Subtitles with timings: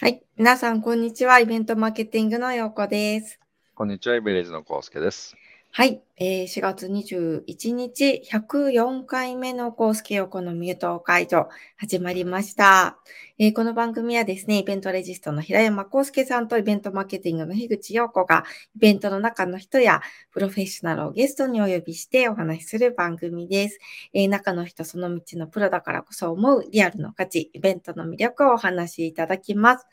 [0.00, 0.22] はい。
[0.38, 1.40] 皆さん、こんにちは。
[1.40, 3.38] イベントマーケティングのようこです。
[3.74, 5.36] こんにちは、イベレージのコウスケです。
[5.72, 6.02] はい。
[6.16, 12.98] えー4月21日、104回目のコースケヨコのミュート会場、始まりました、
[13.38, 20.00] えーこの番組はですね、イベントレジストの平山コウスケさんとイベントマーケティングの樋口陽子が、イベントの中の人や
[20.32, 23.78] プロフェッショナルをゲストにお呼びしてお話しする番組です。
[24.12, 29.86] えー中の人、その道のプロだからこそ思うリアルの価値、イベントの魅力をお話しいただきます。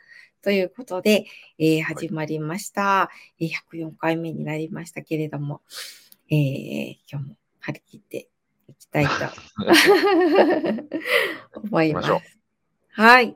[0.47, 1.25] ということで、
[1.59, 3.09] えー始まりました。
[3.37, 5.61] えー104回目になりましたけれども、
[6.29, 8.29] えー今日も張り切って
[8.69, 9.11] いきたいと
[11.59, 12.11] 思います。
[12.91, 13.35] はい。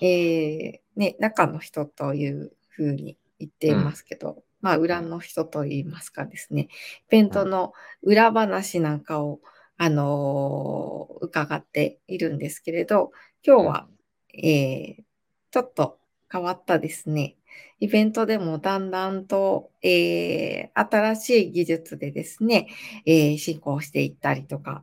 [0.00, 6.68] えーね、中の人というふうに言っていますけど、まあ、裏の人といいますかですね、イ
[7.10, 9.40] ベントの裏話なんかを、
[9.76, 13.12] あのー伺っているんですけれど、
[13.44, 13.88] 今日は、
[14.32, 15.02] えー
[15.50, 15.98] ちょっと
[16.30, 17.36] 変わったですね、
[17.80, 22.68] イベントでもだんだんと、えー新しい技術でですね、
[23.06, 24.82] えー進行していったりとか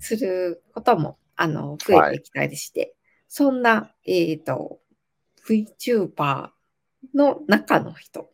[0.00, 2.94] することも、あの、増えてきたりして、
[3.28, 4.80] そんな、えっ、と、
[5.48, 6.50] VTuber
[7.14, 8.30] の中の人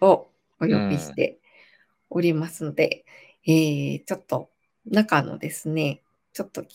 [0.00, 0.28] を
[0.60, 1.40] お呼びして
[2.10, 3.04] おりますので、
[3.46, 4.50] えーちょっと
[4.86, 6.02] 中のですね、
[6.32, 6.66] ちょっと聞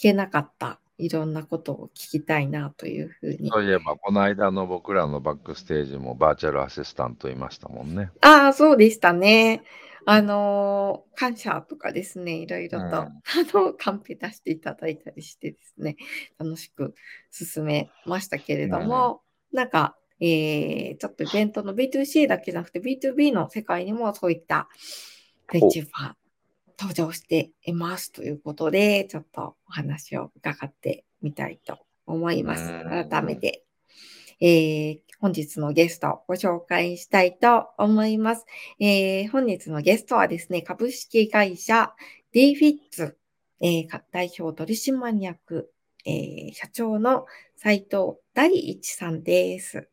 [0.00, 3.50] けなかったいろんなことを聞きたいなというふうに。
[3.50, 8.10] そういえば、この間の僕らのバックステージもバーチャルアシスタントいましたもんね。
[8.20, 9.62] ああ、そうでしたね。
[10.04, 13.20] あのー感謝とかですね、いろいろと、うんあ
[13.52, 15.96] の、カンペ出していただいたりしてですね、
[16.38, 16.94] 楽しく
[17.30, 19.22] 進めましたけれども、
[19.52, 24.68] なんか、えーちょっとイベントの B2C だけじゃなくて B2B の世界にもそういった
[25.52, 26.14] VTuber
[26.82, 32.68] 登場していますということで、ちょっとお話を伺ってみたいと思います。
[33.08, 33.64] 改めて、
[34.40, 38.44] えー本日のゲストをご紹介したいと思います。
[38.80, 41.92] えー本日のゲストはですね、株式会社
[42.34, 43.14] DFITS、
[43.60, 45.70] えー代表取締役、
[46.04, 49.88] えー社長の斉藤大一さんです。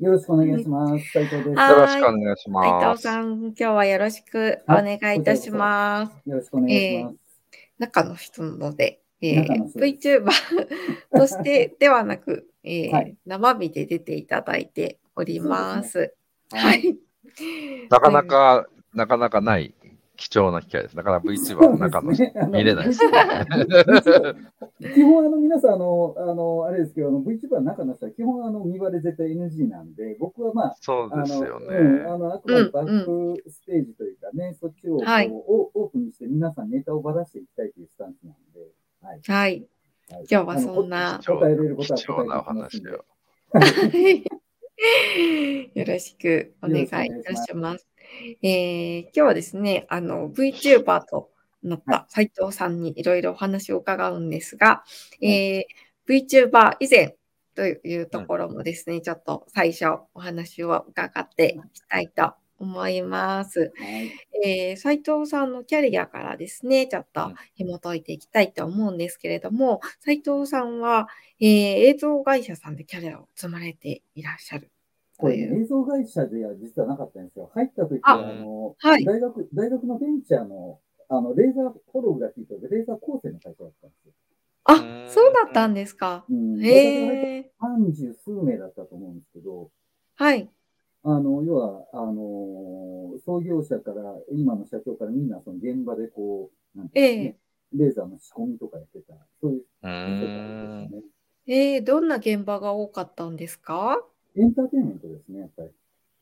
[0.00, 1.04] よろしくお願いします。
[1.12, 1.58] 斉藤です。
[1.58, 2.96] はよろしくお願いし斉ます。
[2.96, 6.30] 藤さん、今日はよろしくお願いいたします。
[6.30, 7.16] よろしくお願いします。
[7.78, 10.30] 中の人なので、えー中の人です VTuber
[11.14, 16.14] としてではなく、えー はい生身で出ていただいております。
[16.50, 16.58] は。
[16.58, 16.98] はいい。
[17.90, 19.74] なかなか、なかなかない
[20.20, 20.96] 貴重な機会です。
[20.96, 22.18] なかなか VTuber の中の見
[22.62, 23.00] れないです。
[24.94, 32.04] 基本、あの、皆さん、あの、あの、あれですけど、VTuber の中の人は、基本、あの、見バレ絶対 NG なんで、僕はまあ、そうですようん、ね。
[32.06, 38.60] あの、あくまでバックステージというかね、そっちをはいオオープンにして皆さんネタをばらしていきたいというスタンスなんで、
[39.00, 39.20] はい。
[39.24, 39.66] はい。
[40.10, 43.04] はい今日はそんな貴重答えれることはなお話を。
[45.74, 47.04] よろしくお願いいた
[47.36, 47.89] します。
[48.42, 51.30] えー今日はですね、あの、VTuber と
[51.62, 54.84] なった斉藤さんにいろいろお話を伺うんですが、
[55.22, 55.64] えー
[56.08, 57.16] VTuber 以前
[57.54, 63.72] というところもですね、ちょっと最初お話を伺っていきたいと思います。
[63.76, 64.10] はい。
[64.44, 67.34] えー斉藤さんのキャリアからですね、ちょっとうん。
[67.54, 71.08] 紐解いていきたいと思うんですけれども、斉藤さんは、
[71.40, 71.48] えー
[71.90, 74.70] 映像会社さんでキャリアを積まれていらっしゃる。
[74.70, 74.79] こ
[75.20, 75.62] とれ、いう。
[75.62, 77.50] 映像会社では実はなかったんですよ。
[77.54, 79.04] 入った時は、ああの、はい。
[79.04, 84.12] 大学、大学のベンチャーの、あの、レーザーフォログラフィーとレーザー構成の会社だったんですよ。
[84.64, 86.24] あうん、そうだったんですか。
[86.30, 86.64] うん。
[86.64, 87.52] へえ。
[87.58, 89.70] 三十数名だったと思うんですけど、
[90.16, 90.48] はい。
[91.02, 97.40] あの、要は、あの、創業者から、今の社長からみんなその現場でこう、なんていうんですか
[97.76, 100.90] ね、レーザーの仕込みとかやってた、そういうね。
[101.46, 104.04] えー、どんな現場が多かったんですか？
[104.36, 105.70] エンターテインメントですね、やっぱり。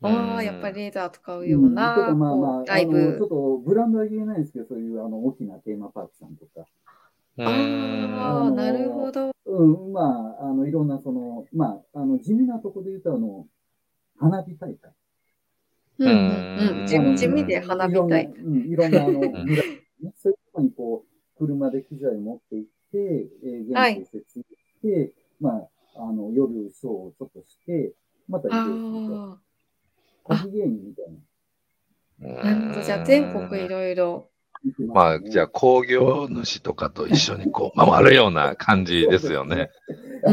[0.01, 3.29] ああ、やっぱりレーザー使うよううんな、とかまあまこうあ、あの、ちライブょっ。
[3.29, 6.67] とブランドは言えないんですけど、そういうあの大きなテーマパークさんとか、
[7.39, 9.33] あんあ、なるほど。
[9.47, 13.47] うん、まあ、あの、いろんなその、まあ、あの、地味なところで言うと、あの、
[14.19, 14.93] 花火大会。
[16.01, 17.17] うんうんうん。
[17.17, 18.43] 地味で花火いろんな、大会。
[18.43, 19.21] うん、いろんな、あの、
[20.17, 27.93] そういうところにこう、車で機材を持って行って、えー、はい現地を設置して、まあ、あの、夜ショーをちょっとして、
[28.29, 28.73] また移動する
[29.09, 29.33] と。
[29.33, 29.39] あ
[30.23, 32.41] コギ芸人みたいな。
[32.41, 32.83] あ、なるほど。
[32.83, 34.31] じゃあ、全国いろいろ。
[34.89, 39.71] まあ、じゃあ、工業主とかと一緒にこう、 回るような感じですよね。
[40.25, 40.31] う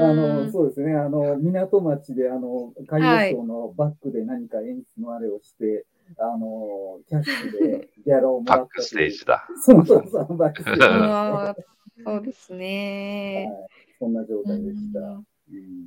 [0.00, 0.94] あのそうですね。
[0.94, 5.86] あの、港町で、あの、海洋省のバックで何か演出のあれをして、
[6.18, 9.46] あの、キャッシュでギャラをもらったバックステージだ。
[9.64, 11.60] そうそうそう、バックステージ。
[12.04, 13.83] そうですね、はい。
[14.04, 15.00] そんな状態でした。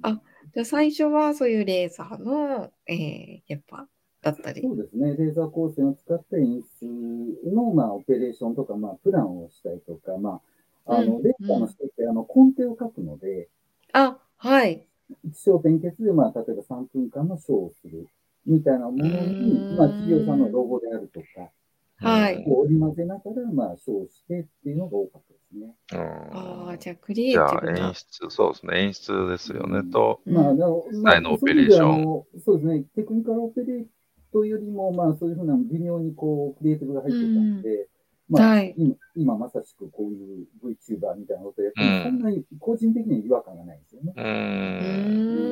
[0.01, 0.21] あ
[0.53, 3.87] じゃあ最初はそういうレーザーの、えー、やっぱ
[4.23, 4.61] だったり。
[4.61, 5.15] そうですね。
[5.15, 10.41] レーザー光線を使った演出の、まあ、オペレーションとか、まあ、プランをしたりとか、ま
[10.87, 13.49] あ、あの、うんレーザーの人って、あの、コンテを書くので、
[13.93, 14.87] あ、はい。
[15.31, 18.07] 気象点結で、まあ、例えば3分間のショーをする
[18.45, 21.49] みたいなものうに、んまあ、企業さんのロゴであるとか、
[21.99, 22.43] はい。
[22.43, 25.75] こう織り交ぜながら、まあ、ショーをしてっていうのが多かったですね。
[25.93, 27.93] ああ、じゃあクリエイじゃあティブな演。
[27.95, 33.85] 出、そうですね、演出ですよね、うんと、うんまあ、なおまあ際のオペレーションそういう意味であのそうですね、テクニカルオペレー
[34.31, 37.87] トよりも、まあ、そういうふうな微妙にこう、クリエイティブが入ってたんで、
[38.29, 44.13] まあ、はい今、今まさしくこういう VTuber みたいなことやっても、うんそんなに個人的には違和感がないんですよね。
[44.15, 45.46] うん。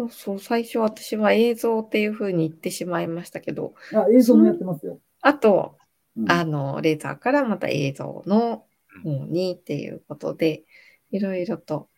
[0.00, 4.98] そうそう、最初私は映像っていうふうに言ってしまいましたけど、あ、映像もやってますよ。
[5.20, 5.76] あと、
[6.16, 8.64] うんあの、レーザーからまた映像の
[9.04, 10.64] 方にっていうことで、
[11.10, 11.88] いろいろと、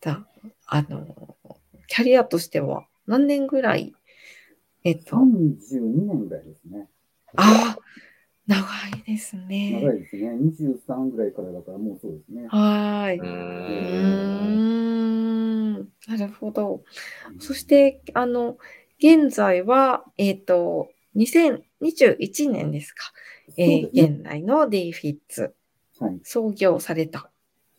[0.00, 0.26] だ
[0.66, 1.36] あの、
[1.86, 3.94] キャリアとしては何年ぐらい、
[4.82, 6.88] えっと、32年ぐらいですね。
[7.36, 7.82] ああ、
[8.46, 8.60] 長
[8.98, 9.94] いです長ね。
[9.94, 10.30] いですね。
[10.36, 12.46] 23ぐらいからだから、もうそうですね。
[12.48, 13.18] はーい。
[13.18, 15.33] ううーん。
[16.08, 16.82] なるほど。
[17.40, 18.58] そして、あの、
[18.98, 23.12] 現在は、えっ、と、2021年ですか。
[23.56, 24.02] えーね。
[24.16, 25.54] 現在の d フィッツ
[26.00, 26.20] はい。
[26.24, 27.30] 創業された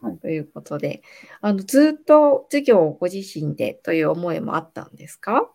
[0.02, 1.02] はいということで、
[1.42, 5.50] あの、ずっと事業をご自身でという思いもあったんですか？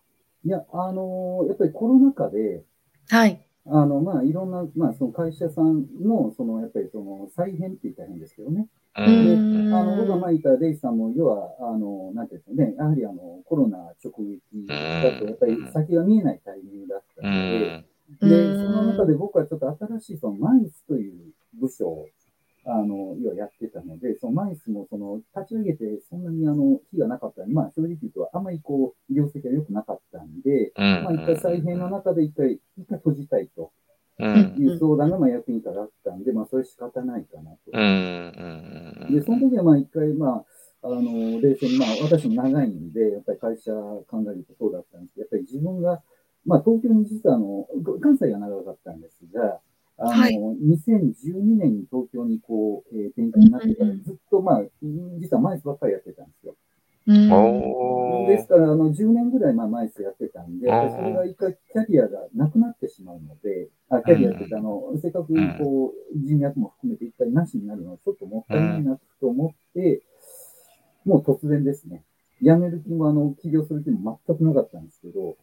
[0.44, 2.62] いや、あのーやっぱりコロナ禍で、
[3.08, 3.47] はい。
[3.66, 8.66] あの、まあ、いろんな、まあ、その会社さんの、その、やっぱりその、再編って言ったら変ですけどね。
[8.98, 9.70] ううん。
[9.70, 17.84] んあの、僕が前言ったレイさんも、要は、あの、なんていうんですかね、やはりあの、コロナ直撃だと、やっぱり先が見えないタイミングだったうので、
[18.26, 18.28] ん。
[18.28, 22.08] で、その中で僕はちょっと新しい、その、マイスという部署を、
[22.66, 31.04] あの、要はやってたので、そのマイスも、その、立ち上げて、そんなにあの、火がなかったまあ、正直言うと、あんまりこう、業績が良くなかったんで、うん。
[31.04, 33.72] まあ、一回再編の中で一回、一回閉じたいと。
[34.18, 34.54] うん。
[34.58, 37.58] いう相談がまあ役に立ったんで、まあ、それ仕方ないかなと。
[37.72, 39.06] うん。
[39.08, 39.14] うん。
[39.14, 40.44] で、その時はまあ、一回、ま
[40.82, 46.02] あ、あの、冷静に、まあ、私も長いんで、やっぱり会社考えるとそうだったんですけど、やっぱり自分が、
[46.44, 47.66] まあ、東京に実は、あの、
[48.00, 49.60] 関西が長かったんですが、
[50.00, 54.62] あの、はい2012年に東京にこう、えー転勤になってからずっと、まあ、
[55.19, 56.56] 実はマイスばっかりやってたんですよ。
[57.06, 58.26] うん。
[58.26, 70.02] ですから、あの、10年ぐらい、まあ、マイスやってたんで、それが一回キャリアがなくなってしまうので、あ、キャリアってあの、せっかくこう、人脈も含めて一回なしになるのはちょっともったいないなと思って、
[71.05, 72.05] もう突然ですね。
[72.43, 75.37] 辞める気も、あの、起業する気も全くなかったんですけど、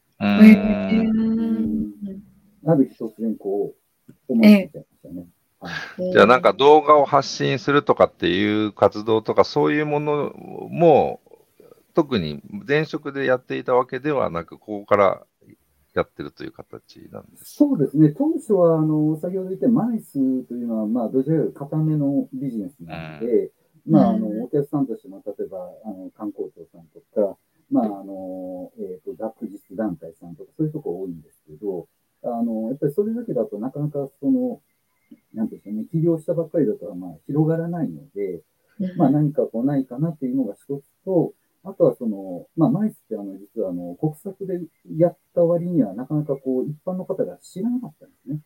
[2.65, 3.86] ある日突然こう、
[4.27, 5.27] 思いついちゃいましたね。
[5.59, 5.69] は
[5.99, 6.11] い。
[6.11, 10.33] じゃあなんか動画を発信するとかっていう活動とかそういうもの
[10.69, 11.21] も
[11.97, 15.25] 特に前職でやっていたわけではなく、ここから
[15.95, 17.55] やってるという形なんです。
[17.55, 18.09] そうですね。
[18.09, 20.13] 当初は、あの、先ほど言ったマイス
[20.43, 23.49] というのは、まあ、どちらかというと固めのビジネスなので、
[23.87, 27.35] まあ、あの、お客さんとしても、例えば、あの、観光庁さんとか、
[27.71, 31.26] まあ、あの、えっ、と、学術団体さんとか、そういうとこ多いんで
[32.35, 34.61] あの、やっぱりそれだけだとなかなかその、
[35.33, 38.41] なんですかね、起業したばっかりだと、まあ、広がらないので、
[38.95, 44.61] まあ、何かこうないかなっていうのが一つと、あとはその、まあ、マイスってあの、実はあの、国策で
[44.97, 48.39] やった割にはなかなかこう、一般の方が知らなかったんですね。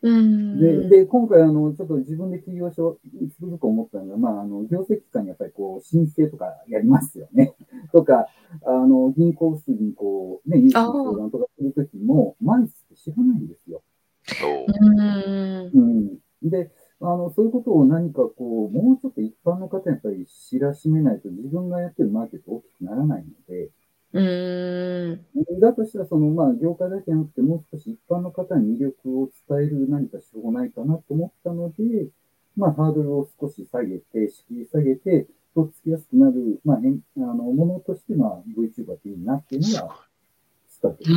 [0.00, 7.54] うんで、で、今回あの、ちょっと自分で起業しよう、つくづく思ったのが、まあ、あの、業績機関にやっぱりこう、申請とかやりますよね。
[7.92, 8.28] とか、
[8.64, 12.77] あの、銀行数にこう、ね、融資の相談とかするときも、マイス
[13.12, 13.82] 知らないんですよ。
[14.24, 16.50] そううんうん。
[16.50, 23.70] で、あの、そういうことを何かこう、もうちょっと一般の方にやっぱり知らしめないと自分がやってるマーケット大きくならないので、
[24.12, 32.08] うんだとしたら、その、まあ、業界だけじゃなくて、もう少し一般の方に魅力を伝える何か手法ないかなと思ったので、
[32.56, 39.96] まあ、ハードルを少し下げて、敷居下げて、とっつきやすくなる、まあ、変あの、ものとして、まあ、VTuber っていいなっていうのが、
[40.68, 41.10] スタートです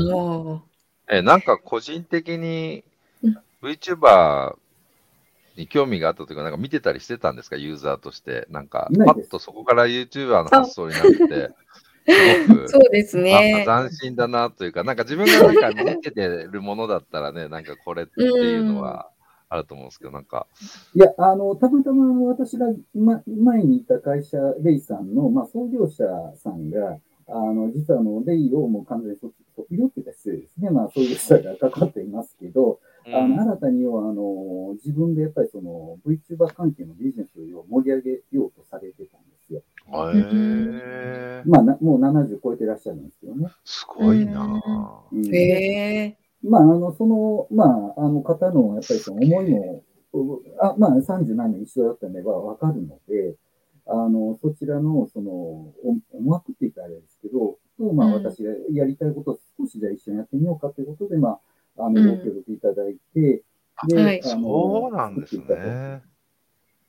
[1.10, 2.84] え、なんか個人的に
[3.24, 3.38] うん。
[3.62, 4.56] VTuber
[5.58, 8.48] に興味があったというか、なんか見てたりしてたんですか、ユーザーとして。
[8.50, 11.54] なんか、パッとそこから YouTuber の発想になって、
[12.08, 13.64] すごく、 そうですね。
[13.68, 19.10] あ斬新だなというか、なんか自分がなんか見ててるものだったらね、なんかこれっていうのは
[19.50, 20.48] あると思うんですけど、なんか、
[20.96, 26.04] いや、あの、たまたま私が、ま、前にいた会社、レイさんの、まあ、創業者
[26.36, 29.18] さんが、あの、実はあの、レイをもう完全に
[29.62, 30.70] 卒卒業って言ったら失礼ですね。
[30.70, 39.64] まあ、創業者が関わっていますけど、あの新たに要はあの自分でやっぱりその VTuber 関係のビジネスを盛り上げようとされてたんですよ。
[40.14, 41.44] へえ。
[41.46, 43.48] まあな、もう70超えてらっしゃるんですけどね。
[43.66, 45.16] すごいなぁ。
[45.16, 46.18] うんへえ。
[46.44, 47.66] まあ、あの、その、ま
[47.98, 49.84] あ、あの方の、やっぱりその思いも、
[50.60, 53.36] あまあ、30何年一緒だったんではわかるので、
[53.88, 55.74] あの、そちらの、その、お
[56.14, 61.40] 思惑って言ったらあれですけど、と、まあ、うん私がやりたいことを少しじゃあ一緒にやってみようかということで、ま
[61.78, 63.44] あ、あの、うんご協力いただいて、
[63.76, 65.46] はいあのそうなんですね。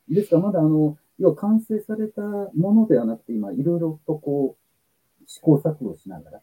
[0.09, 2.21] てですから、まだあの、要は完成された
[2.55, 6.41] ものではなくて、今、いろいろとこう、試行錯誤しながら、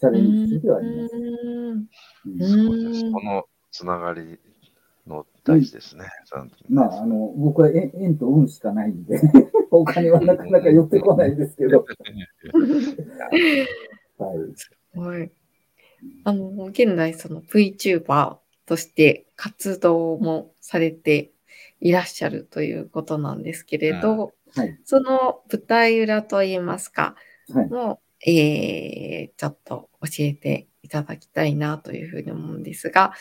[0.00, 1.16] チャレンジ中ではあります。
[1.16, 1.86] うんうん
[2.40, 3.12] すごいです。
[3.12, 4.40] このつながり
[5.06, 6.04] の大事ですね。
[6.26, 9.20] ちゃんとまあ、あの、僕は縁縁と運しかないんで、
[9.70, 11.86] お金はなかなか寄ってこないですけど。
[14.18, 14.98] はい。
[14.98, 15.30] はい。
[16.24, 21.32] あの、現在その VTuber として活動もされて
[21.80, 24.78] いらっしゃるということなんですけれど、はい。
[24.84, 27.14] その舞台裏といいますか、
[27.52, 27.68] はい。
[27.68, 33.12] もう、えー、ちょっと教えていただきたいなというふうに思うんですが、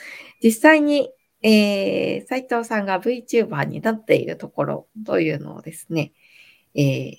[0.41, 1.09] 実際に、
[1.47, 6.11] えー、斉藤さんが VTuber になっているところというのをですね、
[6.73, 7.15] えー、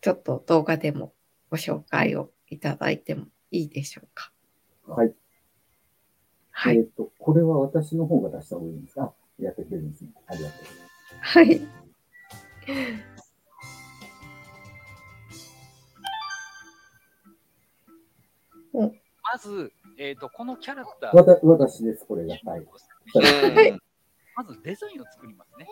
[0.00, 1.12] ちょっと動画でも
[1.50, 4.32] ご紹介をいただいてもいいでしょうか。
[4.86, 5.14] はい。
[6.50, 6.78] はい。
[6.78, 9.02] えっ、と、これは私の方が出した方がいいんですか？
[9.02, 10.10] あ、やってくれるんですね。
[10.26, 10.64] ありがとう。
[11.20, 11.60] はい。
[19.22, 22.34] まず、えっ、と、このキャラクター、わた私です、これが。
[22.44, 22.60] はい。
[22.60, 23.80] うん。
[24.34, 25.66] まずデザインを作りますね。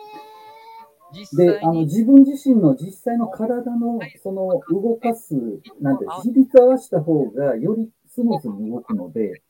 [1.33, 5.35] で、あの、に、自分自身の実際の体の、その、動かす、
[5.81, 9.41] なんて、比率合わせた方が、よりスムーズに動くので、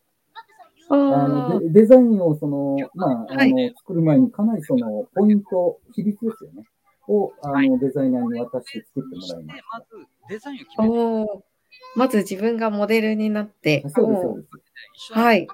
[0.89, 0.97] ああ
[1.27, 3.53] のデデザインをその、まあ、あはい。
[3.53, 6.63] の、作る前にかなりその、ポイント、比率ですよね。
[7.07, 9.85] を、あの、デザイナーに渡して作ってもらいまでまず
[10.29, 11.50] デザインを決あ、めて、おー
[11.95, 13.93] まず自分がモデルになって、す。
[13.93, 14.47] そうです、そうおーです。
[14.95, 15.47] 一緒にはい。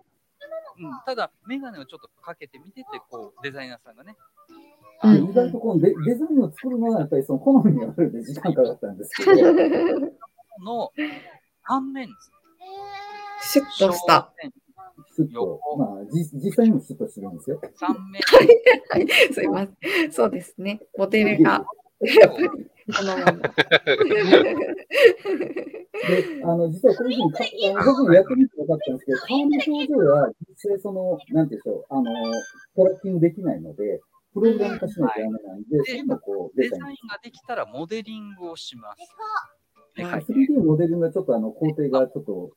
[0.79, 4.15] うん、ただ、メガネをちょっとかけてみてて、こう、デザイナーさんがね、
[4.51, 9.36] うんで意外とこのデデザインを作るのはやっぱりその好みがあるんで時間かかったんですけど、
[10.63, 10.91] の
[11.62, 12.31] 反面です
[13.53, 14.34] シュッとした。
[15.15, 17.62] シュッと、まあ、じ実際にもシュッとしてるんですよ。
[17.75, 18.19] 三面
[18.89, 20.12] はい、すいません。
[20.12, 20.81] そうですね。
[20.98, 21.63] モデルが、
[22.01, 22.53] やっぱり、こ
[23.03, 23.15] の。
[26.07, 32.03] で、あの、実はこういうふうにか、あの僕もやってみて分かったんですけど、顔の表情は実際その、なんていうんでしょう、あの、
[32.75, 34.01] トラッキングできないので、
[34.33, 39.15] プログラム化しないとダメなんで、そういうのをこう、デデザインができたらモデリングをします。
[39.95, 40.21] ではい。
[40.21, 42.51] 3D モデルがちょっとあの工程がちょっと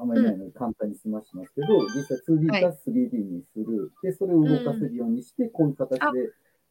[0.00, 3.92] あんまりないので簡単に済ましますけど、実際 2D か 3D にする。
[4.02, 6.10] で、それを動かせるようにして、こういう形で、ま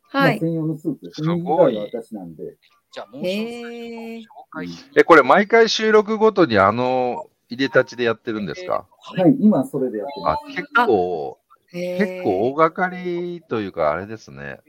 [0.10, 0.38] はい。
[0.38, 1.24] あ専用のスーツです。
[1.24, 2.56] すごい私なんで。
[2.92, 8.88] じゃあ、もう紹介しえ、これ毎回収録ごとにあの、いでたちでやってるんですか？
[9.02, 11.38] はい、今それでやってまあ、結構、
[11.72, 14.60] 結構大掛かりというか、あれですね。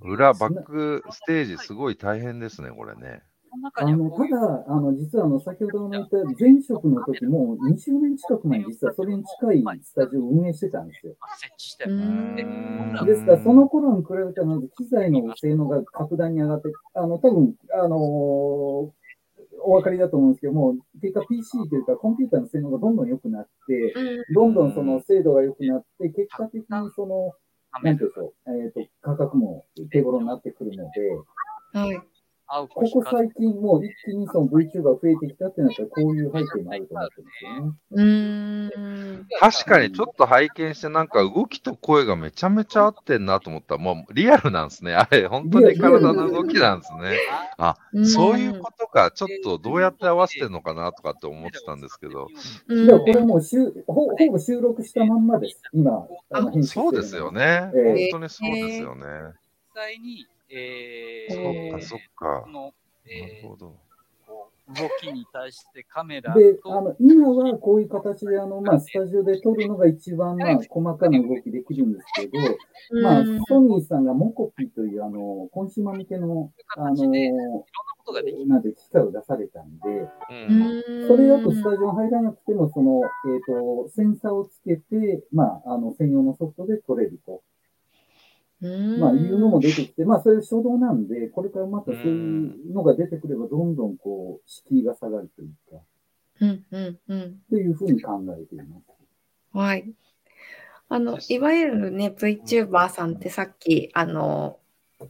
[0.00, 3.22] 裏、バックステージ、すごい大変ですね、これね。
[3.74, 11.14] あの、ただ、あの、実はあの、先ほどの言った前職の時も、20年近く前に実はそれに近いスタジオを運営してたんですよ。
[11.38, 11.94] 設置してうる。
[11.94, 12.34] ん
[13.04, 19.02] でですから、その頃に比べたら、まず機材の性能が格段に上がって、あの、多分、あのー
[19.64, 23.94] お分かりだと思うんですけども、結果 PC というかコンピューターの性能がどんどん良くなって、
[24.34, 26.66] どんどんその精度が良くなって、結果的に
[26.96, 27.32] その、
[27.82, 32.02] なんていうんでしょう、えっ、と、価格も手頃になってくるので、はい。
[32.48, 37.72] ここ最近もう一気にその VTuber が増えてきたってなったら、こういう背景もあると思ってるんですよね。
[37.92, 39.26] うーん。
[39.40, 44.94] 確かにちょっと拝見して、なんか動きと声がめちゃめちゃ合ってんなと思ったら、もうリアルなんですね。
[44.94, 47.16] あれ、本当に体の動きなんですね。
[47.56, 49.10] あ、うんそういうことか。
[49.12, 52.28] ちょっとどうやって合わせてんのかなとかって思ってたんですけど。
[52.68, 55.62] うんでもこれもうしゅほほぼ収録したまんまです。
[55.72, 56.06] 今、
[56.64, 57.70] そうですよね。
[57.74, 59.04] ええ本当にそうですよね。
[59.74, 62.50] 実際に、えそーっか、そっかこ。
[62.50, 62.74] の、なる
[63.06, 63.68] えほど。
[63.88, 63.92] ー
[64.68, 72.38] 動きに対してカメラで、あと、の、今はこういう形で、あの、まあ、スタジオで撮るのが一番、まあ、細かな動きできるんですけど、
[73.02, 77.60] まあうん、ソニーさんがモコピという、あの、コンシューマー向けの、あの、形でいろんな
[77.98, 78.46] ことができる。
[78.46, 80.08] なんて、機械を出されたんで、
[81.08, 87.42] それだとスタジオ入らなくても、その、えっ、と、センサーをつけて、まあ、あの、専用のソフトで撮れると。
[88.62, 95.82] うんまあ、いうのも出てきて、まあ、それ初動なんで、これからまたそういうのが出てくれば、どんどんこう、敷居が下がるというか、
[96.40, 97.40] うんうんうん。
[97.50, 98.82] というふうに考えています。
[99.52, 99.92] はい。
[100.88, 104.58] あの、いわゆるね、VTuber さんってさっき、あの、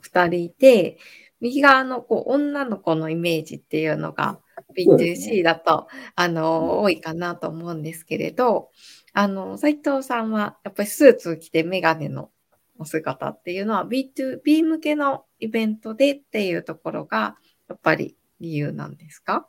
[0.01, 0.99] 二人いて、
[1.41, 4.39] 右側のこう女の子のイメージっていうのが
[4.87, 8.71] そうです B2C だと、あの、多いかなと思うんですけれど、
[9.13, 12.31] あの、斉藤さんはやっぱりスーツ着てメガネの
[12.83, 17.37] お姿っていうのは B2B 向けのイベントでっていうところが、
[17.69, 19.49] やっぱり理由なんですか？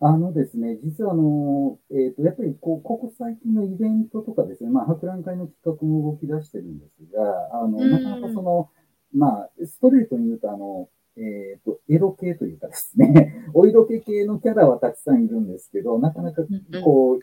[0.00, 7.90] あのですね、実はあの、えっ、と、やっぱりこう、ここ最近のイベントとかですね、まあ、博覧会の企画も動き出してるんですが、あの、うん。
[7.90, 8.68] なかなかその、
[9.14, 16.44] まあ、ストレートに言うと、あの、えっ、と、エロ系というかですね、 お色気系のキャラはたくさんいるんですけど、なかなかう
[16.78, 17.20] んこう、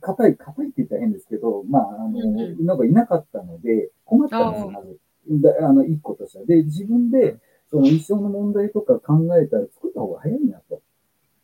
[0.00, 2.20] 硬い、硬いって言ったら変ですけど、まあ、あの、
[2.60, 6.44] なんかいなかったので、困ったんですまあの、一個としては。
[6.44, 7.38] で、自分で、
[7.70, 10.82] その一生の問題とか考えたら作った方が早いなと。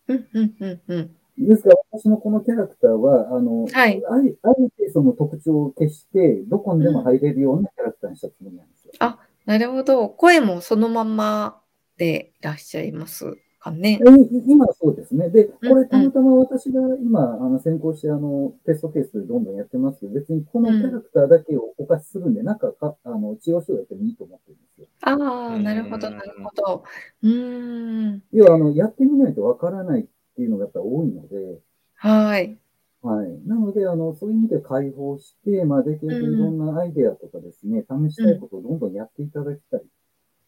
[0.08, 1.10] うんうんうんうん。
[1.38, 8.92] ですから、私のこのキャラクターは、あの、はいあえてその特徴を消して、どこにでも入れるようなキャラクターにしたつもりなんですよ。
[8.98, 10.08] あ、なるほど。
[10.10, 11.59] 声もそのまま
[12.00, 14.00] でいらっしゃいますかね。
[14.00, 14.00] い
[14.46, 15.28] 今はそうですね。
[15.28, 24.86] で、こうんれたまたま私が今、あの、先行して、あの、テストケースでどんどんやってますけど、別にこのキャラクターだけをお貸しするんで、なんかか、あの、違う人がやってもいいと思ってるんですよ。
[25.02, 26.84] ああ、なるほど、なるほど。
[27.22, 28.22] うーん。
[28.32, 30.04] 要は、あの、やってみないとわからないっ
[30.36, 31.60] ていうのがやっぱり多いので、
[31.96, 32.56] はい。
[33.02, 33.46] はい。
[33.46, 39.82] なので、あの、そういう意味で開放して、まあ、できるだけいろんなアイデアとかですね、試したいことをどんどんやっていただきたいっ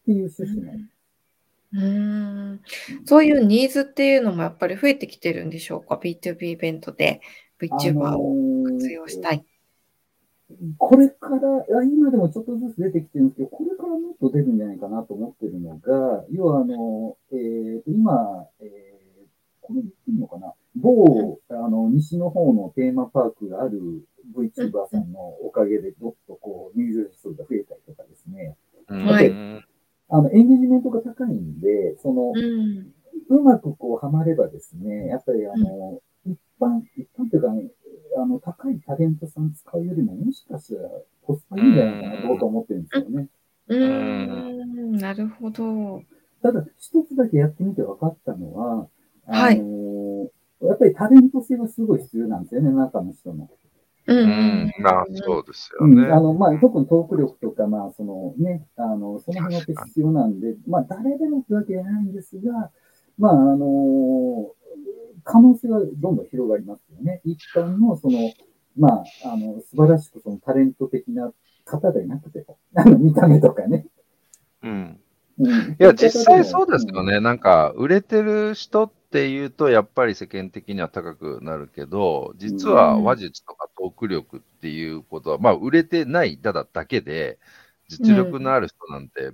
[0.05, 0.92] ていう趣旨なんです。
[1.73, 2.61] うーん。
[3.05, 7.21] そういうニーズっていうのもやっぱり増えてきてるんでしょうか ?B2B イベントで
[7.59, 9.45] VTuber を活用したい。
[10.77, 11.37] これから、
[11.79, 18.93] あ今でもちょっとずつ出てきてるんですけど、これからもっと出るんじゃないかなと思ってるのが、要はあの、えーと今、えー
[19.65, 20.53] これ言っていいのかな？
[20.75, 23.79] 某、あの、西の方のテーマパークがある
[24.35, 28.57] VTuber さんのおかげで、どっとこう、入場者数が増えたりとかですね、
[28.89, 29.65] うんはいうん
[30.13, 32.93] あの、エンゲージメントが高いんで、その、うん。
[33.29, 37.71] うまくこう、はまればですね、やっぱりあの、一般、一般というかね、
[38.21, 40.89] あの、高いタレントさん使うよりも、もしかしたら
[41.23, 43.27] コスパいいんじゃないかなと僕は思ってるんですよね。
[43.69, 44.97] うーん。
[44.97, 46.03] なるほど。
[46.43, 48.87] ただ、一つだけやってみて分かったのは、
[49.25, 50.29] あはいの、
[50.61, 53.49] やっぱりタレント性がすごい必要なんですよね、中の人の。
[54.05, 56.11] うんうん、まあ、そうですようん、ね。
[56.11, 62.69] あの、まあ、特にトーク力とか、まあ、そのね、あの、その辺が必要なんで、まあ、誰でもってわけじゃないんですが、
[63.17, 64.51] まあ、あの、
[65.23, 67.21] 可能性はどんどん広がりますよね。
[67.23, 68.19] 一般の、その、
[68.77, 71.31] まあ、あの、素晴らしくそのタレント的な
[71.65, 73.85] 方でなくても、 あの、見た目とかね。
[74.63, 74.99] うん。
[75.39, 77.19] うん、いや、実際そうですよね。
[77.19, 87.37] なんか、売れてる人っていうと、やっぱり世間的には高くなるけど、実は話術とかトーク力っていうことは、まあ、売れてないただだけで、
[87.89, 89.31] 実力のある人なんて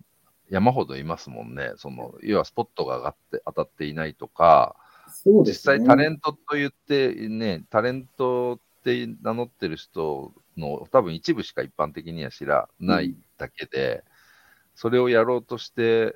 [0.50, 1.74] 山ほどいますもんね。
[1.78, 4.76] その、要はスポットが上がって当たっていないとか、
[5.08, 5.78] 実そうですね。
[5.80, 14.04] 際タレントと言ってね、タレントって名乗ってる人の多分一部しか一般的には知らないだけで、
[14.76, 16.16] それをやろうとして、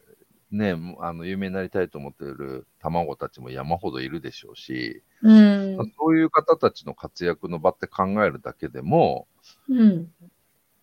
[0.53, 5.77] ね、あの有名になりたいと思っている卵たちも山ほどいるでしょうし、うん。
[5.97, 9.27] そういう方たちの活躍の場って考えるだけでも、
[9.67, 10.11] うん。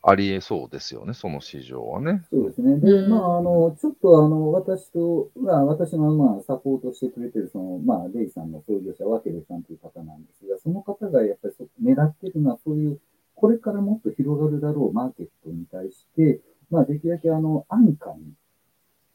[0.03, 2.23] ありえそうですよね、その市場はね。
[2.31, 2.79] そうですね。
[2.81, 12.99] で、うんまあ、あの、ちょっとあの、私と、まあ、私の、まあ、サポートしてくれてる、その、まあ、レイさんの創業者、ワケルさんという方なんですが、その方がやっぱりそ狙ってるのは、そういう、
[13.35, 18.33] これからもっと広がるだろうマーケットに対して、まあ、できるだけあの、安価に、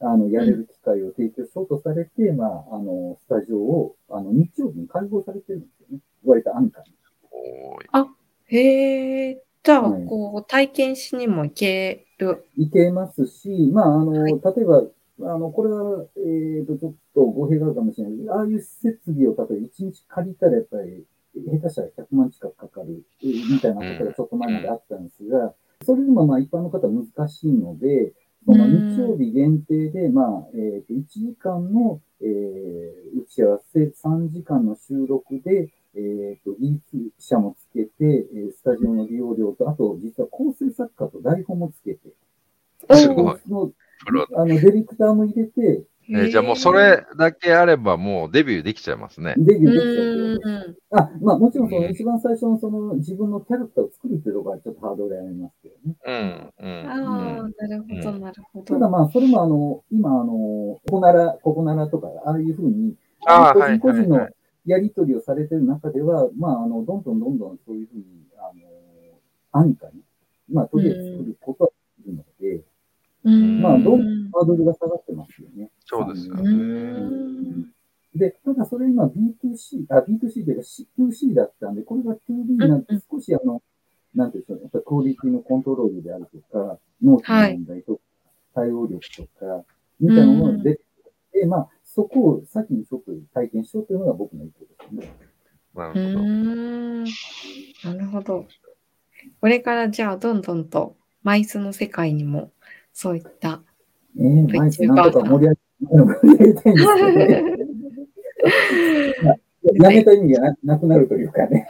[0.00, 5.98] あの、やれる機会を提供しようとされて、まあ、あの、スタジオを、あの、日曜日に開放されてるんですよね。
[6.24, 6.94] 割と安価に。
[7.32, 8.08] おーい
[8.48, 9.42] へえ。
[9.62, 12.44] じゃあ、はいこう、体験しにも行ける。
[12.56, 14.82] いけますし、まあ、あの、例えば、
[15.22, 25.54] あの、これは、えっ、と、ちょっと語弊があるかもしれないけど、ああいう設備を例えば1日借りたらやっぱり、下手したら100万近くかかる、えーみたいなことがちょっと前まであったんですが、
[25.84, 28.12] それでもまあ一般の方は難しいので、
[28.46, 36.78] その日曜日限定で、まあ、えっ、と、1時間の、えー打ち合わせ、3時間の収録で、えっ、と、E
[37.18, 42.00] 社もつけて、えースタジオの利用料と、あと、実は構成作家と台本もつけて、
[42.94, 43.36] すごい。
[43.36, 49.34] あの、ディレクターも入れて、えーじゃあもうそれだけあればもうデビューできちゃいますね。
[49.36, 51.00] デビューできちゃううとん。
[51.00, 55.65] あ、まあもちろんそのうん一番最初のその自分のキャラクターを作るっていうところはちょっとハードルありますけどね。
[55.86, 56.52] うん。
[56.58, 56.86] うん。
[56.88, 58.64] ああ、なるほど、なるほど。
[58.64, 62.94] ただまあそれもあの、今あの、ここなら、ここならとか、ああいうふうに、
[63.26, 64.28] ああ、個はい人個人の。
[64.66, 68.04] やり取りをされてる中では、まああの、どんどんどんどんそういうふうに、
[68.36, 70.02] あの、安価に、
[70.52, 72.64] まあ、とりあえず作ることはできるので、
[73.24, 75.64] うんまあどんハードルが下がってますよね。
[75.64, 76.52] うそうですよね。
[76.52, 77.66] ん
[78.14, 83.62] で、ただそれ今 B2C、あ、B2C というか C2C だったんで、これが 2B になって少しあの、
[84.16, 88.00] なんていうんでしょう、やっぱりクオリティのコントロールであるとか、納期の問題とか、
[88.54, 89.64] 対応力とか、
[90.00, 90.82] みたいなものが出て
[91.32, 95.12] きて、まあ、そこを先にちょっと体験しようというのが僕の意図ですね。
[95.74, 96.22] なうるほど。
[96.24, 97.10] んな
[97.98, 98.46] るほど。
[99.40, 102.52] これからじゃあどんどんとマイスの世界にも
[102.92, 103.62] そういった
[104.14, 107.44] ねえ、毎日なんとか盛り上げ盛り上げたいんですけどね。
[109.74, 111.66] やめた意味がななくなるというかね。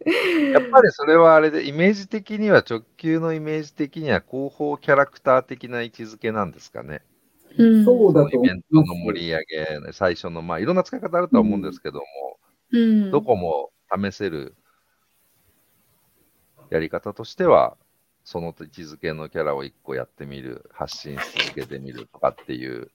[0.54, 7.02] やっぱりそれはあれで、イメージ的には、直球のイメージ的には、広報キャラクター的な位置づけなんですかね。
[7.58, 7.84] うん。
[7.84, 12.04] そうだイベントの盛り上げ、最初の、まあ、いろんな使い方あるとは思うんですけども、
[12.72, 13.10] うん。
[13.10, 14.54] どこも試せる
[16.70, 17.76] やり方としては、
[18.24, 22.90] その位置づけのキャラを一個やってみる、発信し続けてみるとかっていう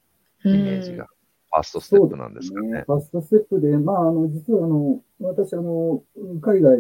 [0.46, 1.08] イメージが、
[1.56, 2.84] ファーストステップなんですかね。
[2.86, 6.04] ファーストステップで、まあ、あの、実はあの、私、あの、
[6.41, 6.78] 海外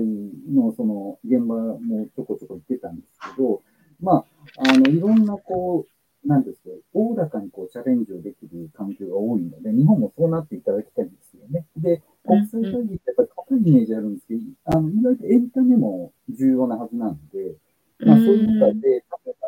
[0.53, 3.61] のその現場もちょこちょこ行ってたんですけど、
[4.01, 4.25] ま
[4.57, 11.65] あ、あの、いろんなこう、なんですか、おおらかにこうチャレンジをできる環境が多いので、日本もそうなっていただきたいんですよね。
[11.77, 17.55] で、国際会議ってやっぱり高いイメージあるんですけど、あの、意外とエンタメも重要なはずなんで、
[17.99, 19.01] まあ、そういう中で、例え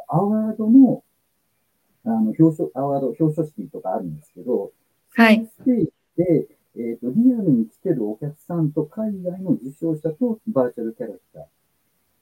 [0.08, 1.04] ばアワードの、
[2.06, 4.72] あの、表彰、アワード、表彰式とかあるんですけど、
[5.18, 5.50] はい。
[5.60, 11.44] ステージで、えっ、と、リアルに来てるお客さんと海外の受賞者とバーチャルキャラクター、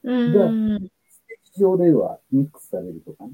[0.06, 3.32] うんステージ上ではミックスされるとかね。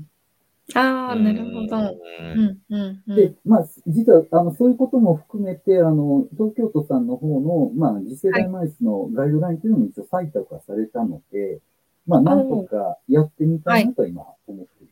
[0.73, 1.77] ああ、なるほど。
[1.77, 11.59] ううんんうんうんで、まあ、実は、あの、そういうことも含めて、あの、東京都さんの方の、まあ、次世代マイスのガイドラインというのも一応採択はされたので、
[12.07, 14.87] まあ、なんとかやってみたいなと今思ってい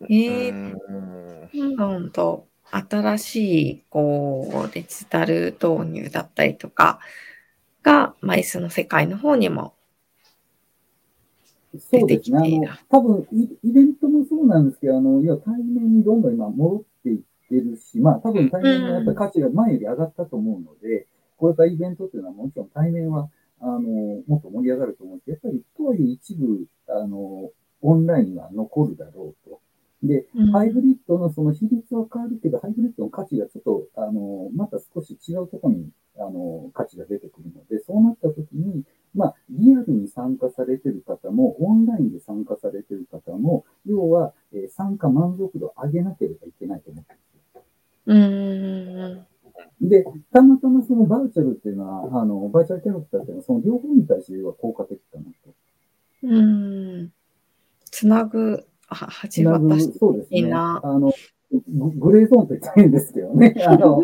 [0.00, 0.12] ます。
[0.12, 6.98] えうんどんどんと新しいこうデジタル導入だったりとか
[7.82, 9.74] がマイスの世界の方にも
[11.78, 12.38] そうですね。
[12.38, 21.06] あの多分イ、イベントもそうなんですけど、あの、いや、対面にどんどん今戻っていってるし、まあ、多分対面のやっぱり価値が前より上がったと思うので、
[21.36, 23.28] これからイベントっていうのはもちろん対面は、
[23.60, 27.50] あの、もっと盛り上がると思うんですけど、やっぱり、とはいえ一部、あの、
[27.82, 29.60] オンラインは残るだろうと。
[30.06, 35.88] で、うんハイブリッドのその比率は変わるけど、ハイブリッドの価値がちょっと、あの、また少し違うところに、
[36.18, 47.62] あの、価値が出てくるので、そうなった時に、まあ、リアルに参加されてる方も、オンラインで参加されてる方も、要は、えー参加満足度を上げなければいけないと思ってるんですよ。
[48.06, 49.26] うん
[49.80, 55.54] で、たまたまそのバーチャルっていうのは、あの、バーチャルキャラクターっていうのは、その両方に対しては効果的かなと。
[56.22, 57.12] うん
[57.90, 60.38] つなぐあ橋渡しそうですね。
[60.38, 61.12] いいなあの、
[61.50, 63.54] ググレーゾーンって言ったらいいんですけどね。
[63.66, 64.02] あの、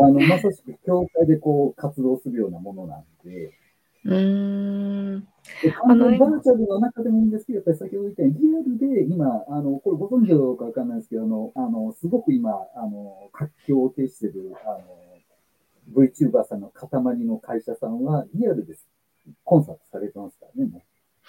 [0.00, 3.52] あの、まさしく教会でこう活動するようなものなんで、
[4.04, 5.26] うん
[5.64, 14.78] バーチャルの中でもいいんですけど、やっぱり先ほど言ったように、リアルで今、あの、これご存知かどうかわかんないですけど、あの、あの、すごく今、あの、活況を呈してる、あ
[15.94, 16.88] の、VTuber さんの塊
[17.24, 18.86] の会社さんは、リアルです。
[19.44, 20.82] コンサートされてますからね、も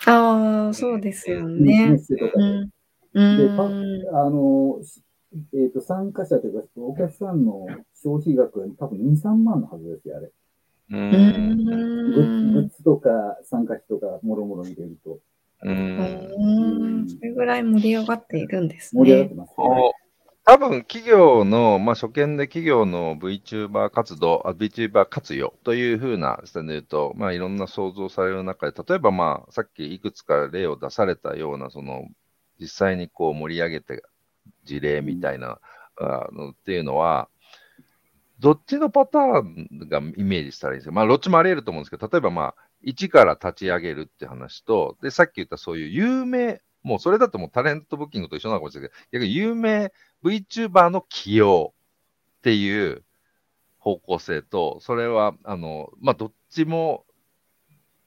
[0.05, 1.49] ああそうですよう。
[1.49, 2.43] ねメッセとかで。
[2.43, 2.71] うん
[3.13, 5.01] うで、あの、し
[5.53, 10.31] えっ、と、参加者というか、お客さんの消費額は多分2、3万のはずですよ、あれ。
[10.89, 11.65] ううん
[12.13, 13.09] グッグんッズとか
[13.43, 15.19] 参加費とか、もろもろ入れると。
[15.63, 19.35] うんうんそれぐらい盛り上がっているんですね盛り上がって。
[19.35, 19.91] ますよね。
[20.47, 32.05] 多分企業の、まあ、初見で企業の VTuber 活動、あ VTuber 活用というふうな視点で言うと、まあ、いろんな想像される中で、例えば、まあ、さっきいくつか例を出されたような、その、
[32.61, 34.03] 実際にこう盛り上げて
[34.63, 35.59] 事例みたいな、
[35.99, 37.27] あのっていうのは、
[38.39, 40.91] どっちのパターンがイメージしたらいいんですか？
[40.93, 49.91] まあ、どっちもあり得ると思うんですけど、例えばまあ、一から立ち上げるって話と、で、さっき言ったそういう有名、もうそれだともうタレントブッキングと一緒なのかもしれないけど、逆に有名
[50.23, 51.73] VTuber の起用
[52.39, 53.03] っていう
[53.79, 57.05] 方向性と、それは、あの、まあ、どっちも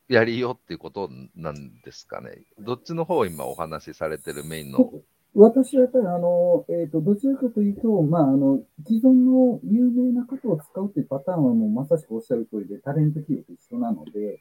[0.09, 2.43] やりようっていうことなんですかね。
[2.59, 4.91] どっちの方を今お話しされてるメインの。
[5.33, 14.41] 私はやっぱりあの、えっ、と、どちらかというと、まあ、あの、既存の有名な方を使うっていうパターンはもうまさしくおっしゃる通りで、タレント企業と一緒なので、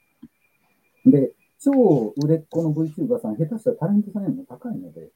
[1.05, 5.11] で、超売れっ子の VTuber さん、下手したらタレントさんよりも高いので、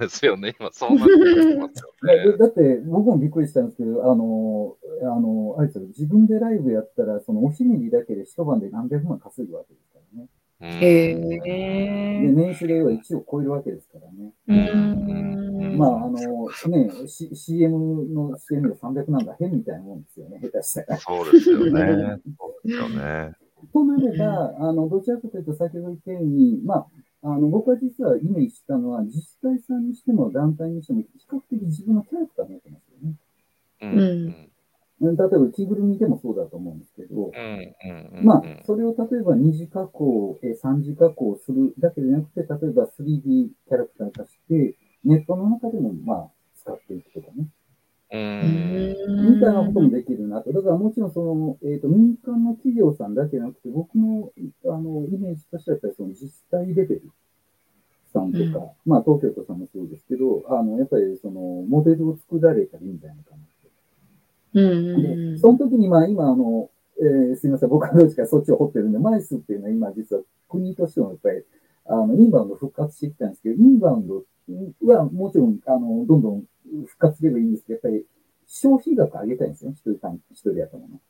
[0.00, 0.54] ですよね。
[0.58, 2.32] 今そうなってますよね。
[2.32, 10.28] だだって、僕もびっくりしたんですけど、あの、あの、あれですよ、自分でライブやったら、そのおしめりだけで一晩で何百万稼ぐわけですからね。
[10.60, 12.32] へで、え。
[12.32, 14.32] 年収で要は1を超えるわけですからね。
[14.48, 15.78] うーん。
[15.78, 17.78] まあ、あの、ね、C、CM
[18.12, 20.98] の CM で300なんか変みたいなもんですよね、下手したら。
[20.98, 22.20] そうですよね。
[22.38, 23.32] そうですよね。
[23.72, 26.86] となれば、あの、どちらかというと、先ほど言ったように、まあ、
[27.22, 33.14] あの、僕は実はイメージしたのは、自治体さんにしても団体にしても、比較的自分のキャラクターになってますよね。
[35.00, 35.16] うん。
[35.16, 37.74] 例えば、着ぐるみでもそうだと思うんですけど、うん。
[38.18, 38.24] うん。
[38.24, 47.34] まあ、それを例えば二次加工、え三次加工するだけでなくて、例えば 3D キャラクター化して、ネットの中でも、まあ、使っていくとかね。
[47.38, 47.46] うん。
[48.12, 50.52] みたいなこともできるなと。
[50.52, 54.32] だからもちろんその、えっ、と、民間の企業さんだけじゃなくて、僕の、
[54.66, 57.02] あの、イメージとしてはやっぱりその自治体レベル
[58.12, 63.36] さんとか、まあ東京都さんもそうですけど、あの、やっぱりその、モデルを作られたらいいんじゃないかな
[64.52, 65.38] うんうんで、うん。
[65.38, 66.70] その時にまあ今あの、
[67.00, 71.44] えーすみません、僕はどっちかそっちを掘ってるんで、マイスっていうのは今実は国としてもやっぱり、
[71.86, 74.24] あの、インバウンド復活してきたんですけど、インバウンド
[74.86, 76.44] はもちろん、あの、どんどん
[76.86, 78.06] 復活すればいいんですけど、やっぱり
[78.46, 81.00] 消費額上げたいんですよね、一人単一人やったもの。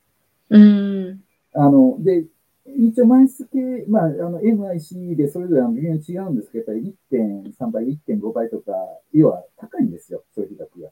[0.50, 1.20] うん。
[1.54, 2.26] あの、で、
[2.66, 8.72] 一応マイス系、まあ、あの、MIC でそれぞれあの微妙に違うんですけど、やっぱり1.3倍、1.5倍とか、
[9.12, 10.90] 要は高いんですよ、消費額が。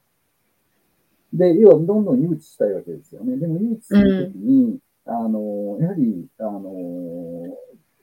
[1.32, 3.36] で、要はどんどん誘致したいわけですよね。
[3.36, 6.62] でも誘致するときに、あの、やはり、あの、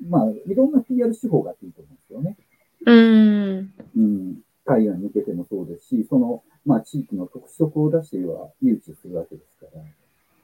[0.08, 2.38] まあ、いろんな PR 手法があっていいと思うんですよね。
[2.86, 3.74] うん。
[3.98, 4.36] うん。
[4.66, 9.82] 海外に向けてもそうですし、その、まあ、地域の特色を出しては誘致するわけですから。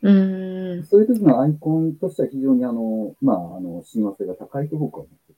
[0.04, 0.84] うん。
[0.86, 5.34] そういう時のアイコンとしては非常にあの、まあ、あの、親和性が高いと僕は思って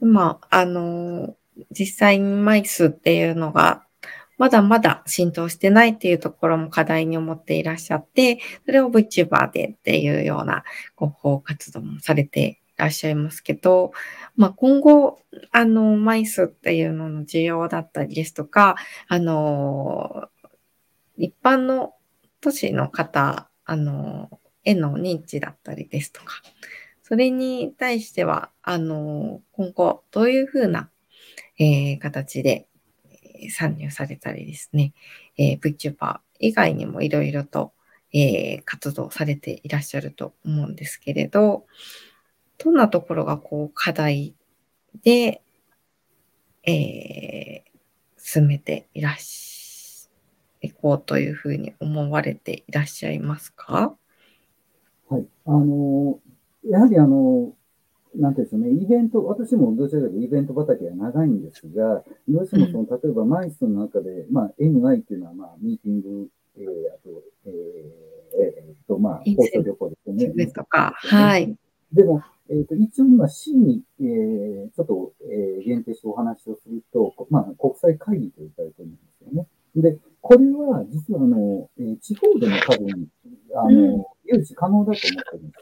[0.00, 1.36] まあ、あの、
[1.70, 3.84] 実際にマイスっていうのが、
[4.38, 10.64] まだまだ浸透してないっていうところも課題に思っていらっしゃって、それを VTuber でっていうような
[10.96, 13.92] 広報活動もされていらっしゃいますけど、
[14.40, 15.20] まあ今後、
[15.52, 18.74] あの、マイスっていうのの需要だったりですとか、
[19.06, 20.30] あの、
[21.18, 21.92] 一般の
[22.40, 26.36] 都市の方、あの、への認知だったりですとか、
[27.02, 30.88] それに対しては、あの、今後、どういうふうな、
[31.58, 32.66] えー形で
[33.50, 34.94] 参入されたりですね、
[35.36, 37.74] えー VTuber 以外にもいろいろと、
[38.14, 41.66] えー活動されていらっしゃると思うんですけれど、
[42.62, 44.34] どんなところがこう課題
[45.02, 45.42] で、
[46.64, 47.70] えー
[48.22, 50.08] 進めていらっし
[50.60, 53.96] いこうというふうに思われていらっしゃいますか？
[55.08, 55.26] はい。
[55.46, 56.20] あの、
[56.64, 57.54] やはりあの、
[58.14, 67.52] なんていうんでしょうね、イベント、私もどちらかというとイベント畑が長いんですが、どうしてもその、例えばマイスの中で、まあ、MI っていうのは、まあ、ミーティング、えー、あと、えー、
[68.38, 70.28] えーっと、まあ、インセン放送旅行ですよね。
[70.28, 71.56] ですとか、はい。
[71.92, 79.46] でも、えっ、と、一応今 C に、えー、ちょっと、えー、限定してお話をすると、こまあ、国際会議と言ったらいいと思うんですよね。
[79.76, 83.08] で、これは実はあの、えー地方でも多分、
[83.54, 85.54] あの、誘致可能だと思ってるんで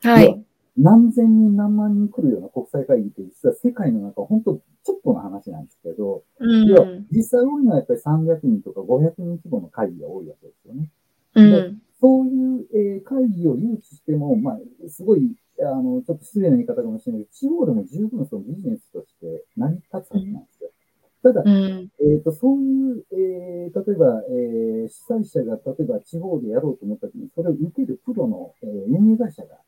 [0.00, 0.12] すよ。
[0.12, 0.44] はい。
[0.76, 7.06] 何千人何万人来るような国際会議って実は世界の中、本当ちょっとの話なんですけど、う要はん。
[7.10, 10.90] 実際多いのはやっぱり300人とか500人規模の会議が多いわけですよね。
[11.34, 11.82] うん。
[12.00, 20.70] そういう、えー会議を誘致しても、まあ、すごい、あの、ちょっと失礼な言い方かもしれないけど、地方でも十分そのビジネスとして成り立つはずなんですよ。
[21.22, 21.88] ただ、うん。
[22.00, 29.58] えっ、と、そういう、えー例えば、えー主催者が、例えば地方でやろうと思った時に、それを受けるプロの、えー運営会社が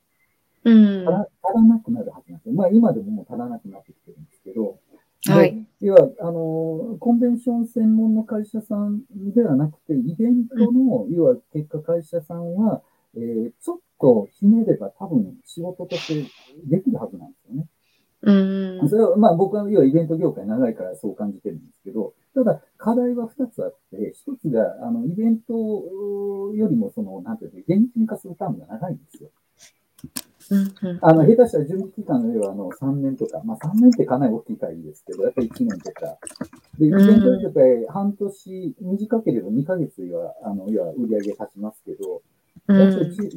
[0.65, 1.09] うん。
[1.09, 2.55] 足ら足らなくなるはずなんですよ。
[2.55, 4.79] まあ、今でももう足らなくなってきてるんですけど、
[5.27, 5.67] はい。
[5.81, 9.03] 要は、あの、コンベンション専門の会社さん
[9.35, 12.83] ではなくて、イベントの、要は結果会社さんは、
[13.16, 16.31] えーちょっとひねれば多分仕事として
[16.66, 17.66] できるはずなんですよね。
[18.22, 18.33] う
[18.85, 18.88] ん。
[18.88, 25.53] それは、まあ僕は要はイベント業界長いからそう感じてるんですけど、ただ課題は二つあって、一つが、あの、イベント
[26.55, 29.31] よりもその、なんていうの、現金化するタームが長いんですよ。
[30.51, 30.98] うん。
[31.01, 36.18] あの、下手したら準備期間の要はあの3年とか、まあ3年ってかなり大きい会議ですけど、やっぱり1年とか。
[36.79, 42.22] で、イベントやっぱり半年、短ければ2ヶ月は、あの、要は売り上げ立ちますけど、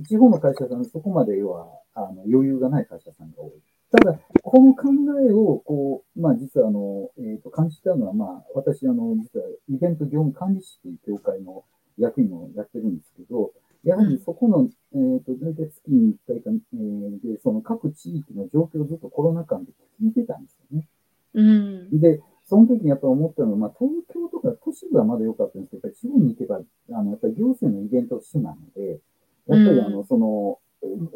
[0.04, 3.52] 地方の会社さん、そこまで要は、あの、余裕がない会社さんが多い。
[3.92, 4.90] ただ、この考
[5.28, 11.64] えを、こう、まあ実はあの、えっ、と、感じたのは、まあ、私、あの、実はイベント業務管理士という協会の
[11.98, 13.52] 役員もやってるんですけど、
[13.84, 19.66] やはりそこの、えっ、と、大体月に1回か、えーで、その各地域の状況をずっとコロナ禍で
[20.02, 20.88] 聞いてたんですよね。
[21.36, 22.00] うん。
[22.00, 26.62] で、その時にやっぱ思ったのは、まあ、東京とか都市部はまだ良かったんですけど、やっぱり地方に行けば、
[26.98, 29.00] あの、やっぱり行政のイベント主なので、
[29.48, 30.60] やっぱりあの、うんその、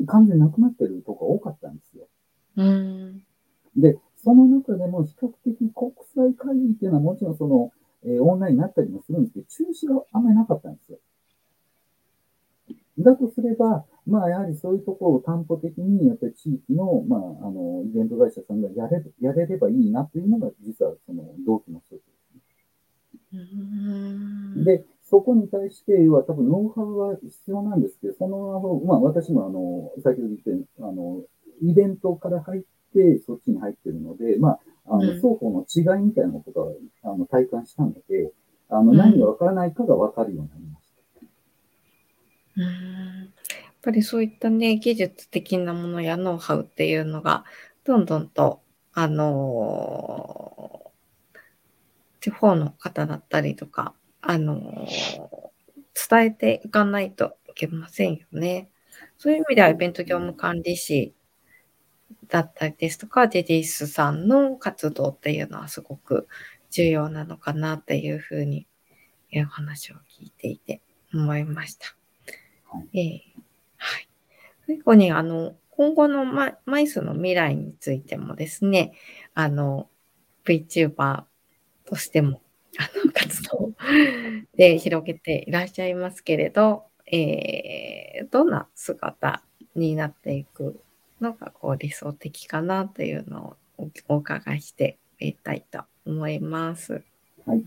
[0.07, 2.07] 完全になくなってるとこ多かったんですよ。
[2.57, 3.23] うん。
[3.77, 7.71] で、その中でも比較的国際会議っていうのはもちろんその、
[8.03, 10.99] えーオンラインになったりもするんですけど、中止があんまりなかったんですよ。
[12.99, 23.33] だとすれば、まあやはりそういうところを担保的に、やっぱり地域の、まあ、あの、イベント会社さんがやれ、やれればいいなっていうのが、実はその動機の一つですね。
[23.33, 24.63] うん。
[24.65, 31.23] で、そこに対して、要は多分ノウハウは必要なんですけど、そのノウハウ、まあ私もあの、先ほど言ったように、あの、
[31.61, 32.61] イベントから入っ
[32.93, 35.15] て、そっちに入ってるので、まあ、あの、うん。
[35.15, 38.31] 双方の違いみたいなことは、あの、体感したので、
[38.69, 38.97] あの、うん。
[38.97, 41.01] 何がわからないかがわかるようになりました。
[42.57, 42.63] うん。
[42.63, 47.45] やっぱりそういったね、技術的なものやノウハウっていうのが、
[47.83, 48.61] どんどんと、
[48.93, 50.89] あのー
[52.21, 55.49] 地方の方だったりとか、あのー
[56.09, 58.69] 伝えていかないといけませんよね。
[59.17, 61.13] そういう意味では、イベント業務管理士
[62.29, 66.27] だったりですとか、ジェディスさんの活動っていうのはすごく
[66.71, 68.65] 重要なのかなっていうふうに、
[69.31, 70.81] えお話を聞いていて
[71.13, 71.95] 思いました。
[72.93, 73.23] ええ
[73.77, 74.07] はい。
[74.67, 78.93] 最後に、あの、今後のママイスの未来についてもですね、
[79.33, 79.89] あの、
[80.45, 81.23] VTuber
[81.85, 82.41] としても、
[82.79, 83.73] あの、活動
[84.55, 89.43] で広げていらっしゃいますけれど、えー、どんな姿
[89.75, 90.81] になっていく
[91.19, 97.03] のがこう理想的かなというのをお伺いしてみたいと思います。
[97.45, 97.63] はい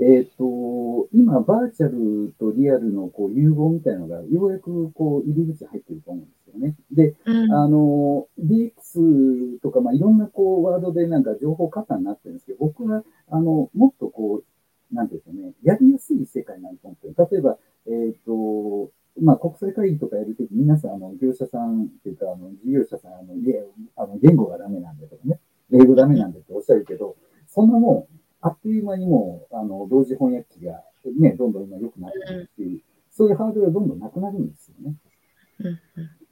[0.00, 6.74] えっ、と、今、バーチャルとリアルのこう融合みたいなのが、ようやくこう入り口入ってると思うんですよね。
[6.90, 17.28] で、うんあの、DX とか、まあ、いろんなこう、ワードでなんか情報過多になってるんですけど、僕は、あの、もっとこう、なんていうかね、やりやすい世界になると思ってる。
[17.30, 23.62] 例えば、えっ、と、まあ、国際会議とかやるとき、皆さん、あの、業者さんっていうか、あの、事業者さん、あの、いや、
[23.96, 25.38] あの、言語がダメなんだとかね、
[25.72, 30.82] 英語ダメなんだっておっしゃるけど、そんなもん、あっという間にもう、あの、同時翻訳機が、
[31.18, 34.94] ね、どんどん今良くなってるっていう、そういうハードルがどんどんなくなるんですよね。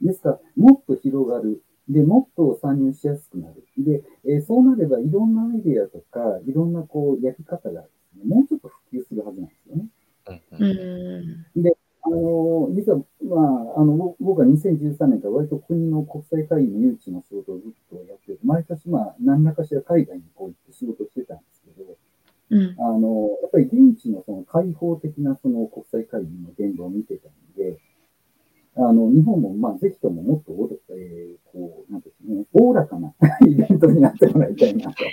[0.01, 1.63] ですから、もっと広がる。
[1.89, 3.65] で、もっと参入しやすくなる。
[3.77, 9.85] で、えーそうなれば、いろんなアイデアとか、いろんなこう、やり方がですね、もうちょっと普及するはずなんですよね。
[10.27, 11.45] うんううんん
[12.03, 13.37] あのー実は、ま
[13.77, 21.97] あ、あの、ぼ僕は2013年から割と国の国際会議の誘致の仕事をずっとやってて、毎年まあ、何らかしら海外にこう行って仕事してたんですけど、
[22.49, 27.30] うんあの、やっぱり現地のその開放的なその国際会議の言動を見てたんで、
[28.89, 33.13] あの、日本もまあ、ぜひとももっとお、えーこう、なんですかね、おおらかな
[33.47, 35.03] イベントになってもらいたいなと。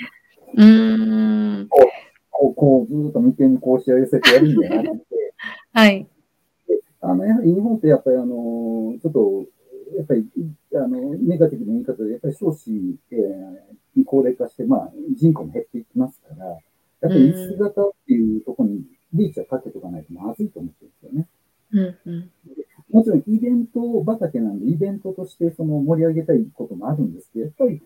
[0.55, 1.69] うーん。
[1.69, 5.05] こう、こう、ずーっと眉間にこうしわ寄せてやるんじゃなくて、
[5.73, 6.07] はい。
[7.01, 9.47] あの、やはり日本ってやっぱりあの、ちょっと、
[9.97, 10.27] やっぱり、
[10.75, 16.61] あの、ネガティブな言い方で、やっぱり少子、えー、高齢化して、まあ、人口も減っていきますから、やっ
[17.01, 21.29] ぱり椅子型っていうところにリーチはかけとかないとまずいと思ってるんですよね。
[21.73, 22.31] うんうん。
[22.91, 27.83] もちろんイベント畑なんで、イベントとしてその盛り上げたいこともあるんですけど、やっぱり、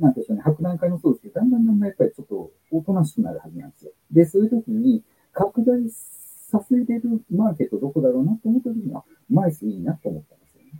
[0.00, 3.92] なんでしょうね、博覧会もそうですけど、だんだんだんだんやっぱりちょっとおとなしくなるはずなんですよ。
[4.10, 5.02] で、そういう時に、
[5.32, 10.70] 拡大させれるマーケットどこだろうなと思った時には、マイスいいなと思ったんですよね。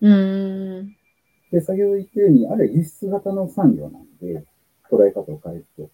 [0.00, 0.96] うーん。
[1.50, 4.44] で、先ほど言ったように、あれは輸出型の産業なんで、
[4.90, 5.90] 捉え方を変えると。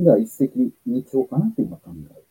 [0.00, 0.50] だから一石
[0.86, 2.14] 二鳥かなって今考えてますね。
[2.14, 2.18] うーん。
[2.18, 2.27] うん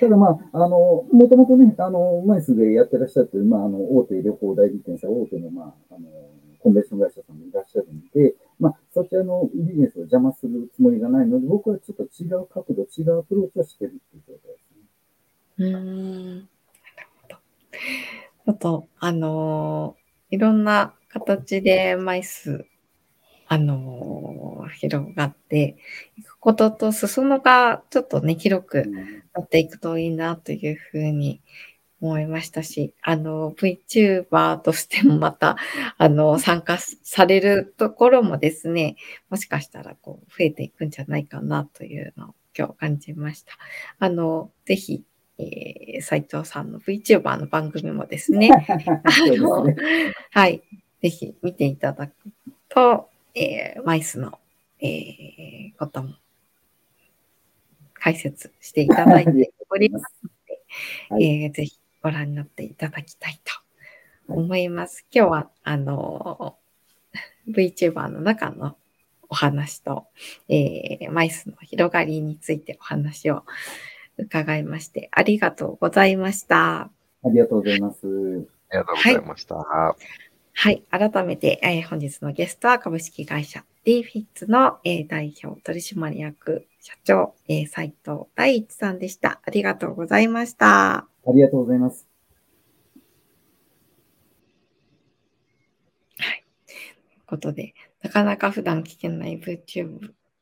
[0.00, 6.06] ただまあ、あの、もともとね、あの、マイスでやってらっしゃってる、まあ、あの、大手旅行代理店さん、大手の、まあ、あの、
[6.60, 14.84] コンベンション会社さんもいらっしゃるんで、まあ、そちらのビジネスを邪魔するつもりがないので、僕はちょっと違う角度、違うアプローチをしてるっていう状態ですね。
[15.58, 16.36] うーん。
[16.40, 17.36] なるほど。
[17.36, 22.66] ちょっと、あのーいろんな形で枚数、
[23.48, 25.76] あのー広がって
[26.16, 28.84] いくことと、裾野がちょっとね、広く
[29.34, 31.40] なっていくといいなというふうに
[32.00, 35.56] 思いましたし、あの、VTuber としてもまた、
[35.98, 38.96] あの、参加されるところもですね、
[39.30, 43.52] もしかしたらこう、増えていくんじゃないかなというのを今日感じました。
[43.98, 45.04] あの、ぜひ、
[45.38, 48.50] えー、斉藤さんの VTuber の番組もですね、
[49.38, 50.12] そうですね。
[50.30, 50.62] はい。
[51.00, 52.12] ぜひ見ていただく
[52.68, 54.38] と、えー、マイスの、
[54.80, 56.14] えー、ことも
[57.94, 60.62] 解説していただいておりますので、
[61.10, 63.52] はいえーぜひご覧になっていただきたいと
[64.32, 65.04] 思います。
[65.10, 66.68] 今日は、あのー
[67.50, 68.76] VTuber の中の
[69.30, 70.06] お話と、
[70.48, 73.44] えーマイスの広がりについてお話を
[74.18, 76.56] 伺いまして、ありがとうございました。
[76.56, 76.90] は
[77.24, 78.48] い、ありがとうございます。
[78.70, 79.54] ありがとうございました。
[79.56, 80.27] はい。
[80.60, 89.40] 改めて、えー本日のゲストは株式会社 d フィッツの、えー代表取締役社長、えー斉藤大一さんでした。
[89.44, 90.96] ありがとうございました。
[90.96, 92.08] ありがとうございます。
[96.16, 96.38] という
[97.28, 99.40] ことで、なかなか普段聞けない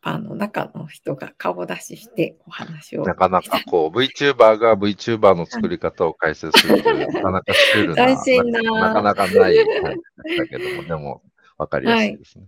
[0.06, 3.04] VTuber の中の人が顔出ししてお話を。
[3.04, 9.96] なかなかこう、VTuber が VTuber の作り方を解説するという、 なかなかシュールな、斬新ななかなかない感
[10.28, 11.22] じだけども、でも、
[11.58, 12.46] わかりやすいですね。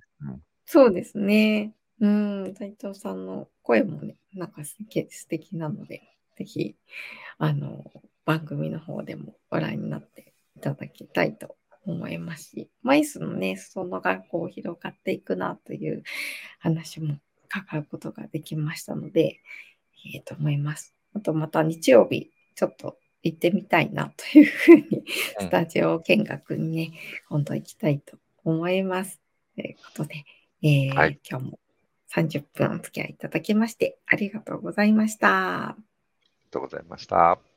[0.64, 1.72] そうですね。
[2.00, 6.02] うん、斉藤さんの声もね、なんかすげえ素敵なので、
[6.36, 6.76] ぜひ、
[7.38, 7.84] あの、
[8.24, 16.04] 番組の方でもご覧になっていただきたいと思いますし、マイスのね、裾野がこう広がっていくなという
[16.60, 17.18] 話も
[17.50, 19.40] 伺うことができましたので、
[20.14, 20.94] ええと思います。
[21.14, 25.04] あとまた日曜日、ちょっと行ってみたいなというふうに、
[25.38, 26.92] スタジオ見学にね、
[27.28, 29.20] 今度行きたいと思います。
[29.54, 30.24] ということで、
[30.62, 31.58] えーはい今日も
[32.14, 35.70] 30分お付き合いいただきましてありがとうございました。
[35.70, 37.47] ありがとうございました。